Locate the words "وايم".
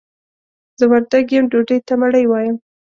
2.27-2.55